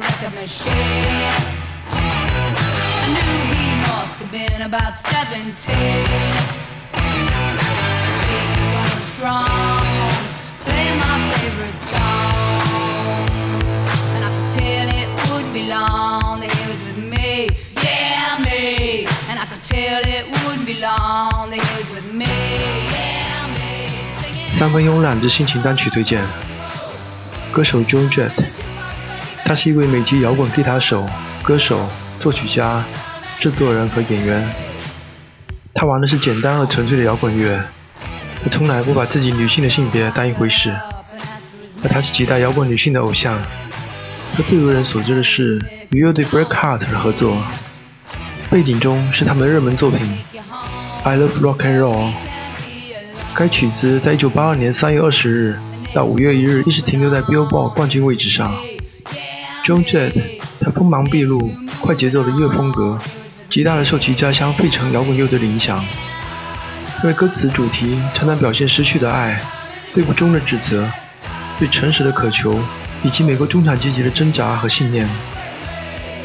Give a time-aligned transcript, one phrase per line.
[0.00, 0.72] record machine.
[1.86, 5.76] I knew he must have been about 17.
[8.26, 10.12] He was going strong,
[10.64, 13.28] playing my favorite song.
[14.14, 17.48] And I could tell it wouldn't be long that he was with me,
[17.84, 19.06] yeah, me.
[19.28, 22.26] And I could tell it wouldn't be long that he was with me,
[22.96, 23.70] yeah, me.
[24.20, 26.22] Singing 三分慵懒之心情单曲推荐。
[27.52, 28.32] 歌手 Joan Jett，
[29.44, 31.08] 他是一位美籍摇滚吉他手、
[31.42, 31.88] 歌手、
[32.20, 32.84] 作曲家、
[33.40, 34.48] 制作人和演员。
[35.74, 37.60] 他玩的是简单而纯粹的摇滚乐，
[38.44, 40.74] 他从来不把自己女性的性别当一回事，
[41.82, 43.40] 而他是几代摇滚女性的偶像。
[44.34, 47.36] 他最为人所知的是与乐队 Breakheart 的合作，
[48.50, 50.06] 背景中是他们的热门作品
[51.02, 52.10] 《I Love Rock and Roll》。
[53.34, 55.58] 该曲子在1982年3月20日
[55.94, 58.52] 到5月1日一直停留在 Billboard 冠军位置上。
[59.70, 60.12] Joan Jett，
[60.58, 61.48] 他锋芒毕露、
[61.80, 62.98] 快节奏的音乐风格，
[63.48, 65.78] 极大的受其家乡费城摇滚乐队的影响。
[67.04, 69.40] 因为歌词主题常常表现失去的爱、
[69.94, 70.84] 对不忠的指责、
[71.56, 72.58] 对诚实的渴求，
[73.04, 75.08] 以及美国中产阶级的挣扎和信念。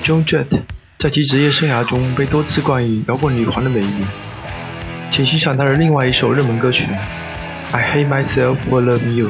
[0.02, 0.48] Joan Jett
[0.98, 4.06] 在其职业生涯中被多次冠以摇滚女皇的美誉。
[5.12, 6.88] 请欣赏她的另外一首热门歌曲
[7.78, 9.28] 《I Hate Myself for Loving You》。